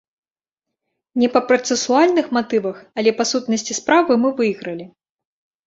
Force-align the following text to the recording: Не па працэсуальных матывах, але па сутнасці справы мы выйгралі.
Не 1.23 1.29
па 1.35 1.41
працэсуальных 1.51 2.25
матывах, 2.39 2.77
але 3.01 3.15
па 3.21 3.29
сутнасці 3.35 3.79
справы 3.83 4.21
мы 4.25 4.29
выйгралі. 4.43 4.93